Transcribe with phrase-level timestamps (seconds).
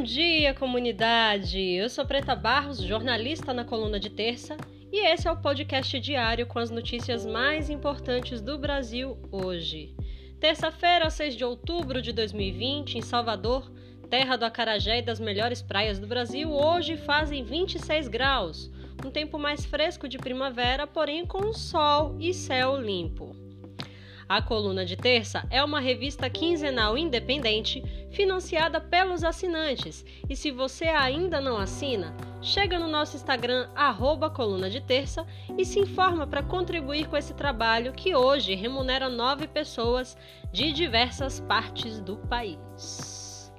[0.00, 1.60] Bom dia, comunidade!
[1.60, 4.56] Eu sou Preta Barros, jornalista na coluna de terça,
[4.90, 9.94] e esse é o podcast diário com as notícias mais importantes do Brasil hoje.
[10.40, 13.70] Terça-feira, 6 de outubro de 2020, em Salvador,
[14.08, 18.70] terra do acarajé e das melhores praias do Brasil, hoje fazem 26 graus,
[19.04, 23.49] um tempo mais fresco de primavera, porém com sol e céu limpo.
[24.30, 30.04] A Coluna de Terça é uma revista quinzenal independente financiada pelos assinantes.
[30.28, 33.68] E se você ainda não assina, chega no nosso Instagram,
[34.32, 35.26] Coluna de Terça,
[35.58, 40.16] e se informa para contribuir com esse trabalho que hoje remunera nove pessoas
[40.52, 43.52] de diversas partes do país.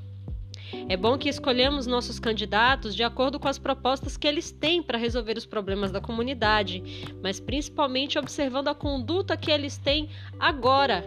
[0.89, 4.99] É bom que escolhamos nossos candidatos de acordo com as propostas que eles têm para
[4.99, 6.83] resolver os problemas da comunidade,
[7.23, 10.09] mas principalmente observando a conduta que eles têm
[10.39, 11.05] agora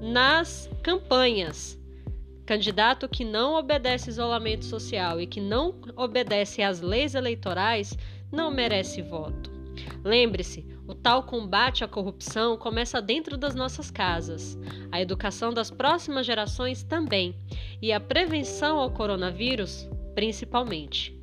[0.00, 1.78] nas campanhas.
[2.46, 7.96] Candidato que não obedece isolamento social e que não obedece às leis eleitorais
[8.32, 9.58] não merece voto.
[10.04, 14.58] Lembre-se, o tal combate à corrupção começa dentro das nossas casas,
[14.90, 17.36] a educação das próximas gerações também,
[17.80, 21.18] e a prevenção ao coronavírus, principalmente.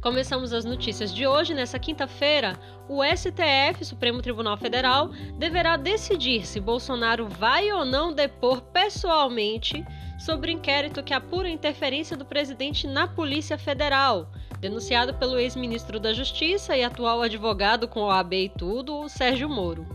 [0.00, 1.54] Começamos as notícias de hoje.
[1.54, 8.62] Nessa quinta-feira, o STF, Supremo Tribunal Federal, deverá decidir se Bolsonaro vai ou não depor
[8.62, 9.84] pessoalmente
[10.18, 16.00] sobre o inquérito que apura a interferência do presidente na Polícia Federal, denunciado pelo ex-ministro
[16.00, 19.86] da Justiça e atual advogado com OAB e tudo, Sérgio Moro.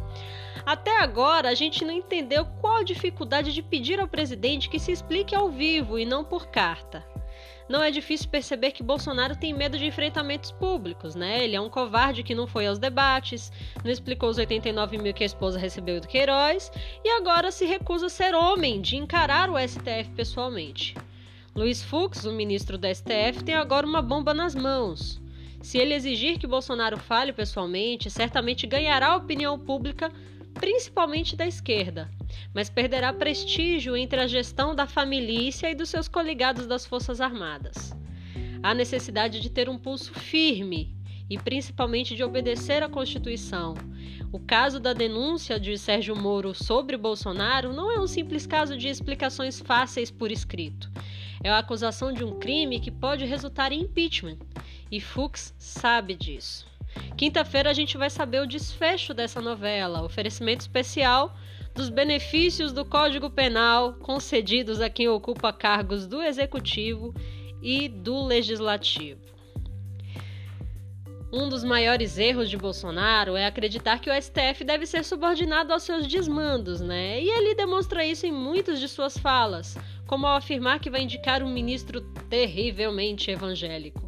[0.68, 4.92] Até agora, a gente não entendeu qual a dificuldade de pedir ao presidente que se
[4.92, 7.08] explique ao vivo e não por carta.
[7.70, 11.42] Não é difícil perceber que Bolsonaro tem medo de enfrentamentos públicos, né?
[11.42, 13.50] Ele é um covarde que não foi aos debates,
[13.82, 16.70] não explicou os 89 mil que a esposa recebeu do Queiroz
[17.02, 20.96] e agora se recusa a ser homem de encarar o STF pessoalmente.
[21.56, 25.22] Luiz Fux, o ministro da STF, tem agora uma bomba nas mãos.
[25.62, 30.12] Se ele exigir que Bolsonaro fale pessoalmente, certamente ganhará a opinião pública,
[30.60, 32.10] principalmente da esquerda
[32.54, 37.96] mas perderá prestígio entre a gestão da família e dos seus coligados das Forças Armadas.
[38.64, 40.96] Há necessidade de ter um pulso firme
[41.30, 43.76] e principalmente de obedecer à Constituição.
[44.32, 48.88] O caso da denúncia de Sérgio Moro sobre Bolsonaro não é um simples caso de
[48.88, 50.92] explicações fáceis por escrito.
[51.44, 54.38] É a acusação de um crime que pode resultar em impeachment,
[54.92, 56.66] e Fux sabe disso.
[57.18, 61.36] Quinta-feira a gente vai saber o desfecho dessa novela, oferecimento especial
[61.74, 67.14] dos benefícios do Código Penal concedidos a quem ocupa cargos do Executivo
[67.62, 69.28] e do Legislativo.
[71.32, 75.84] Um dos maiores erros de Bolsonaro é acreditar que o STF deve ser subordinado aos
[75.84, 77.22] seus desmandos, né?
[77.22, 79.78] E ele demonstra isso em muitas de suas falas,
[80.08, 82.00] como ao afirmar que vai indicar um ministro
[82.30, 84.07] terrivelmente evangélico.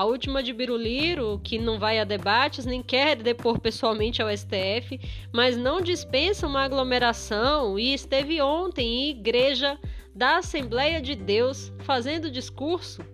[0.00, 4.98] A última de Biruliro, que não vai a debates nem quer depor pessoalmente ao STF,
[5.30, 9.78] mas não dispensa uma aglomeração e esteve ontem em igreja
[10.14, 13.04] da Assembleia de Deus fazendo discurso,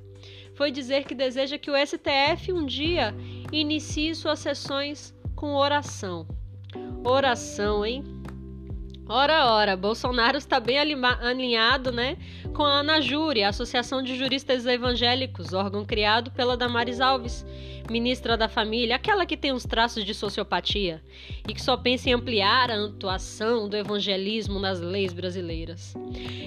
[0.55, 3.13] foi dizer que deseja que o STF um dia
[3.51, 6.25] inicie suas sessões com oração.
[7.05, 8.05] Oração, hein?
[9.09, 12.17] Ora, ora, Bolsonaro está bem alinhado né,
[12.53, 17.47] com a Anajure, a Associação de Juristas Evangélicos, órgão criado pela Damares Alves,
[17.89, 21.01] ministra da Família, aquela que tem uns traços de sociopatia
[21.49, 25.95] e que só pensa em ampliar a atuação do evangelismo nas leis brasileiras.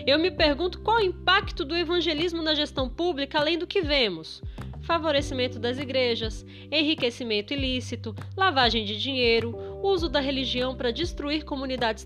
[0.05, 4.41] Eu me pergunto qual o impacto do evangelismo na gestão pública além do que vemos
[4.89, 12.03] favorecimento das igrejas, enriquecimento ilícito, lavagem de dinheiro, uso da religião para destruir comunidades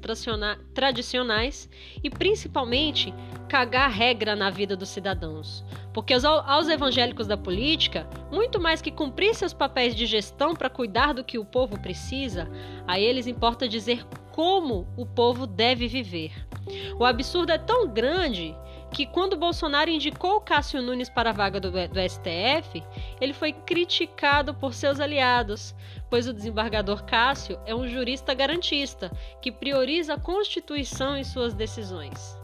[0.73, 1.69] tradicionais
[2.03, 3.13] e, principalmente,
[3.47, 5.63] cagar regra na vida dos cidadãos.
[5.93, 11.13] Porque aos, evangélicos da política, muito mais que cumprir seus papéis de gestão para cuidar
[11.13, 12.51] do que o povo precisa,
[12.85, 16.33] a eles importa dizer como o povo deve viver.
[16.99, 18.53] O absurdo é tão grande
[18.93, 22.83] que quando Bolsonaro indicou Cássio Nunes para a vaga do, do, STF,
[23.19, 25.75] ele foi criticado por seus aliados,
[26.11, 29.11] pois o desembargador Cássio é um jurista garantista
[29.41, 32.39] que prioriza a Constituição em suas decisões.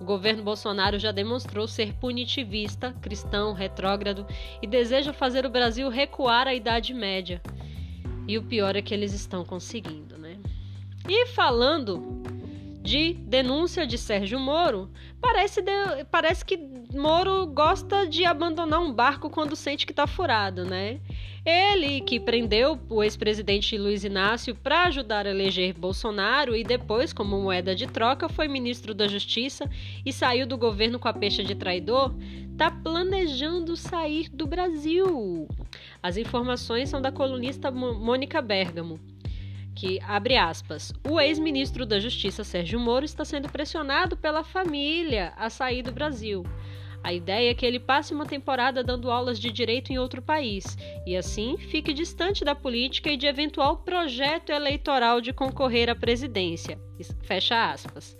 [0.00, 4.26] O governo Bolsonaro já demonstrou ser punitivista, cristão, retrógrado
[4.60, 7.40] e deseja fazer o Brasil recuar à Idade Média.
[8.26, 10.36] E o pior é que eles estão conseguindo, né?
[11.08, 12.22] E falando
[12.86, 14.88] de denúncia de Sérgio Moro,
[15.20, 16.56] parece, de, parece que
[16.94, 21.00] Moro gosta de abandonar um barco quando sente que está furado, né?
[21.44, 27.40] Ele que prendeu o ex-presidente Luiz Inácio para ajudar a eleger Bolsonaro e depois, como
[27.40, 29.68] moeda de troca, foi ministro da Justiça
[30.04, 32.14] e saiu do governo com a pecha de traidor,
[32.52, 35.48] está planejando sair do Brasil.
[36.00, 39.00] As informações são da colunista Mônica Bergamo
[39.76, 45.50] que, abre aspas, o ex-ministro da Justiça Sérgio Moro está sendo pressionado pela família a
[45.50, 46.42] sair do Brasil.
[47.04, 50.76] A ideia é que ele passe uma temporada dando aulas de direito em outro país
[51.06, 56.80] e assim fique distante da política e de eventual projeto eleitoral de concorrer à presidência.
[57.22, 58.16] Fecha aspas.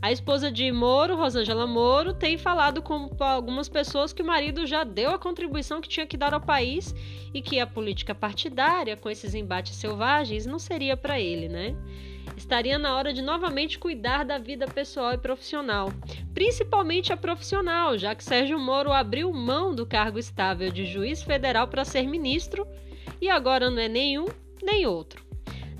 [0.00, 4.84] A esposa de Moro, Rosângela Moro, tem falado com algumas pessoas que o marido já
[4.84, 6.94] deu a contribuição que tinha que dar ao país
[7.34, 11.74] e que a política partidária, com esses embates selvagens, não seria para ele, né?
[12.36, 15.92] Estaria na hora de novamente cuidar da vida pessoal e profissional,
[16.32, 21.66] principalmente a profissional, já que Sérgio Moro abriu mão do cargo estável de juiz federal
[21.66, 22.64] para ser ministro
[23.20, 24.26] e agora não é nenhum
[24.62, 25.27] nem outro.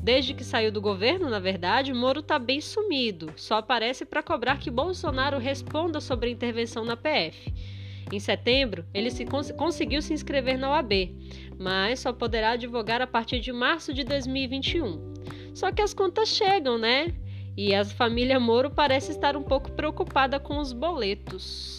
[0.02, 3.32] Desde que saiu do governo, na verdade, Moro está bem sumido.
[3.36, 7.52] Só aparece para cobrar que Bolsonaro responda sobre a intervenção na PF.
[8.10, 10.92] Em setembro, ele se cons conseguiu se inscrever na OAB,
[11.58, 15.14] mas só poderá advogar a partir de março de 2021.
[15.52, 17.14] Só que as contas chegam, né?
[17.56, 21.77] E a família Moro parece estar um pouco preocupada com os boletos.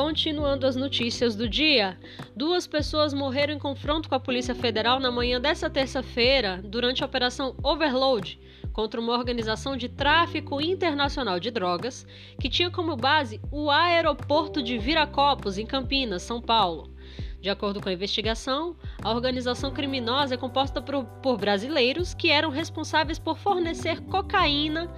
[0.00, 1.98] Continuando as notícias do dia,
[2.34, 7.06] duas pessoas morreram em confronto com a Polícia Federal na manhã desta terça-feira durante a
[7.06, 8.40] Operação Overload
[8.72, 12.06] contra uma organização de tráfico internacional de drogas
[12.40, 16.90] que tinha como base o aeroporto de Viracopos, em Campinas, São Paulo.
[17.38, 22.48] De acordo com a investigação, a organização criminosa é composta por, por brasileiros que eram
[22.48, 24.90] responsáveis por fornecer cocaína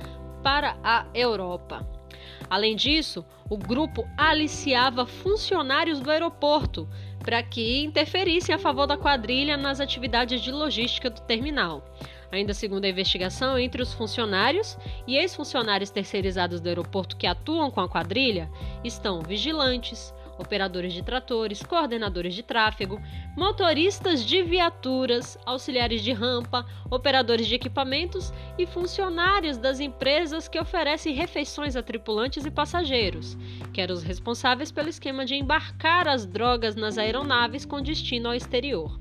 [0.44, 1.84] para a Europa.
[2.48, 9.58] Além disso, o grupo aliciava funcionários do aeroporto para que interferissem a favor da quadrilha
[9.58, 11.84] nas atividades de logística do terminal.
[12.30, 17.82] Ainda segundo a investigação, entre os funcionários e ex-funcionários terceirizados do aeroporto que atuam com
[17.82, 18.50] a quadrilha
[18.82, 23.00] estão vigilantes, operadores de tratores, coordenadores de tráfego,
[23.36, 31.14] motoristas de viaturas, auxiliares de rampa, operadores de equipamentos e funcionários das empresas que oferecem
[31.14, 33.38] refeições a tripulantes e passageiros,
[33.72, 38.34] que eram os responsáveis pelo esquema de embarcar as drogas nas aeronaves com destino ao
[38.34, 38.98] exterior.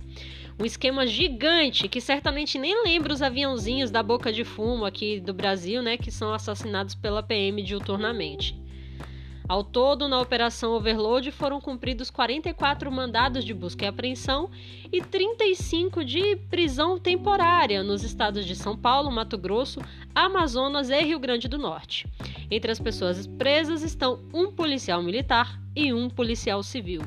[0.60, 5.34] Um esquema gigante que certamente nem lembra os aviãozinhos da boca de fumo aqui do
[5.34, 8.61] Brasil, né, que são assassinados pela PM diuturnamente.
[9.52, 14.50] Ao todo, na Operação Overload foram cumpridos 44 mandados de busca e apreensão
[14.90, 19.82] e 35 de prisão temporária nos estados de São Paulo, Mato Grosso,
[20.16, 22.08] Amazonas e Rio Grande do Norte.
[22.50, 27.02] Entre as pessoas presas estão um policial militar e um policial civil.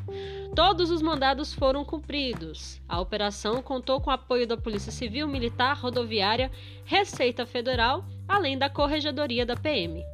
[0.54, 2.78] Todos os mandados foram cumpridos.
[2.86, 6.52] A operação contou com apoio da Polícia Civil, Militar, Rodoviária,
[6.84, 10.04] Receita Federal, além da Corregedoria da PM.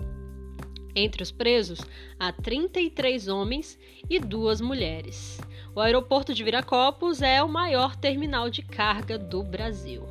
[0.94, 1.80] Entre os presos,
[2.18, 3.78] há 33 homens
[4.08, 5.40] e duas mulheres.
[5.74, 10.02] O aeroporto de Viracopos é o maior terminal de carga do Brasil.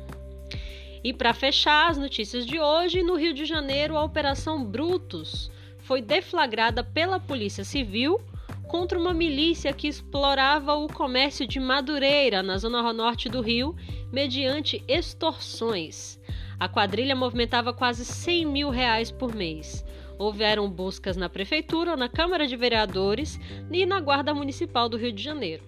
[1.04, 6.00] E para fechar as notícias de hoje, no Rio de Janeiro, a Operação Brutus foi
[6.00, 8.20] deflagrada pela Polícia Civil
[8.68, 13.74] contra uma milícia que explorava o comércio de madureira na zona norte do Rio
[14.12, 16.20] mediante extorsões.
[16.58, 19.84] A quadrilha movimentava quase 100 mil reais por mês.
[20.20, 23.40] Houveram buscas na Prefeitura, na Câmara de Vereadores
[23.72, 25.64] e na Guarda Municipal do Rio de Janeiro.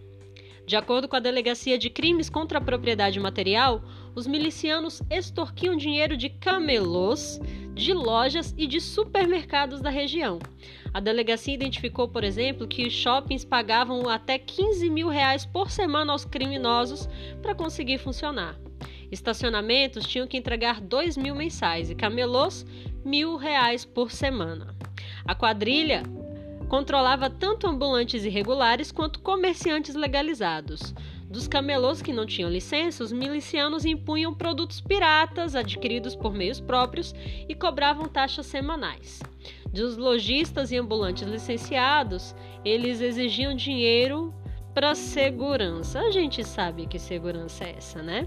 [0.66, 3.82] De acordo com a Delegacia de Crimes contra a Propriedade Material,
[4.14, 7.40] os milicianos extorquiam dinheiro de camelôs,
[7.72, 10.38] de lojas e de supermercados da região.
[10.92, 16.12] A delegacia identificou, por exemplo, que os shoppings pagavam até 15 mil reais por semana
[16.12, 17.08] aos criminosos
[17.40, 18.60] para conseguir funcionar.
[19.12, 22.64] Estacionamentos tinham que entregar 2 mil mensais e camelôs
[23.04, 24.74] mil reais por semana.
[25.26, 26.02] A quadrilha
[26.66, 30.94] controlava tanto ambulantes irregulares quanto comerciantes legalizados.
[31.28, 37.14] Dos camelôs que não tinham licença, os milicianos impunham produtos piratas adquiridos por meios próprios
[37.46, 39.20] e cobravam taxas semanais.
[39.70, 44.34] Dos lojistas e ambulantes licenciados, eles exigiam dinheiro
[44.72, 46.00] para segurança.
[46.00, 48.26] A gente sabe que segurança é essa, né?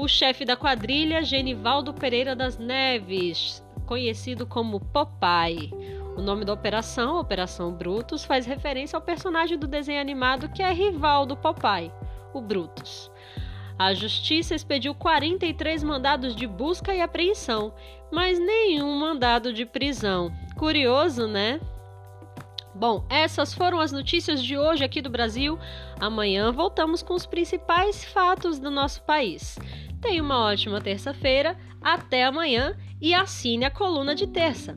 [0.00, 5.74] O chefe da quadrilha, Genivaldo Pereira das Neves, conhecido como Popeye.
[6.16, 10.72] O nome da operação, Operação Brutus, faz referência ao personagem do desenho animado que é
[10.72, 11.90] rival do Popeye,
[12.32, 13.10] o Brutus.
[13.76, 17.74] A justiça expediu 43 mandados de busca e apreensão,
[18.12, 20.30] mas nenhum mandado de prisão.
[20.56, 21.60] Curioso, né?
[22.72, 25.58] Bom, essas foram as notícias de hoje aqui do Brasil.
[25.98, 29.58] Amanhã voltamos com os principais fatos do nosso país.
[30.00, 34.76] Tenha uma ótima terça-feira, até amanhã e assine a coluna de terça.